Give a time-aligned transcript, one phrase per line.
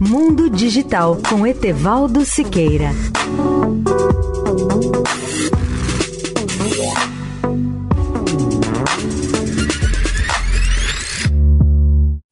[0.00, 2.90] Mundo Digital com Etevaldo Siqueira.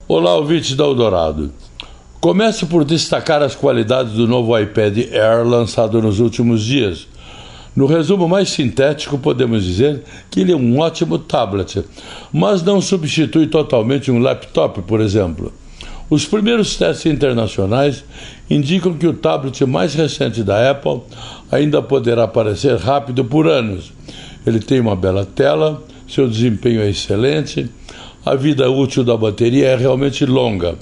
[0.07, 1.53] Olá, ouvintes da Eldorado.
[2.21, 7.09] Comece por destacar as qualidades do novo iPad Air lançado nos últimos dias.
[7.75, 11.85] No resumo mais sintético, podemos dizer que ele é um ótimo tablet,
[12.33, 15.53] mas não substitui totalmente um laptop, por exemplo.
[16.09, 18.05] Os primeiros testes internacionais
[18.49, 21.01] indicam que o tablet mais recente da Apple
[21.51, 23.93] ainda poderá aparecer rápido por anos.
[24.47, 27.69] Ele tem uma bela tela, seu desempenho é excelente,
[28.25, 30.77] a vida útil da bateria é realmente longa.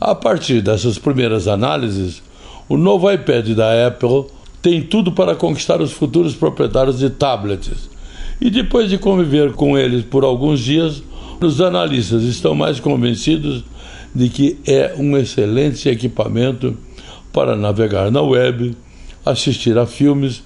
[0.00, 2.22] A partir dessas primeiras análises,
[2.68, 4.26] o novo iPad da Apple
[4.62, 7.90] tem tudo para conquistar os futuros proprietários de tablets.
[8.40, 11.02] E depois de conviver com eles por alguns dias,
[11.46, 13.64] os analistas estão mais convencidos
[14.14, 16.76] de que é um excelente equipamento
[17.32, 18.76] para navegar na web,
[19.24, 20.42] assistir a filmes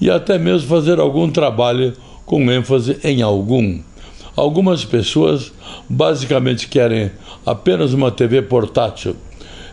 [0.00, 1.92] e até mesmo fazer algum trabalho
[2.24, 3.80] com ênfase em algum.
[4.36, 5.52] Algumas pessoas
[5.88, 7.10] basicamente querem
[7.44, 9.16] apenas uma TV portátil,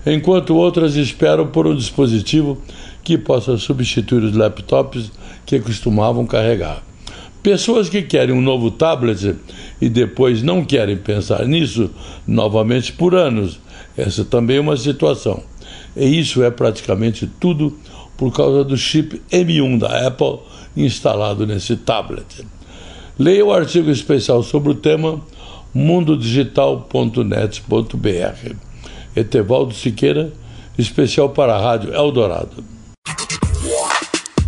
[0.06, 2.58] enquanto outras esperam por um dispositivo
[3.04, 5.12] que possa substituir os laptops
[5.46, 6.85] que costumavam carregar.
[7.46, 9.36] Pessoas que querem um novo tablet
[9.80, 11.92] e depois não querem pensar nisso
[12.28, 13.60] novamente por anos.
[13.96, 15.44] Essa também é uma situação.
[15.96, 17.78] E isso é praticamente tudo
[18.18, 20.40] por causa do chip M1 da Apple
[20.76, 22.26] instalado nesse tablet.
[23.20, 25.22] Leia o artigo especial sobre o tema
[25.72, 28.56] mundodigital.net.br.
[29.16, 30.34] Etevaldo Siqueira,
[30.80, 32.75] especial para a Rádio Eldorado.